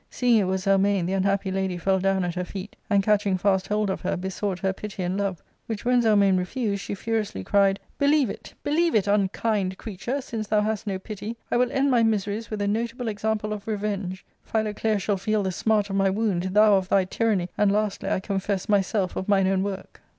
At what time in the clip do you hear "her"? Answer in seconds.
2.33-2.43, 4.01-4.17, 4.57-4.73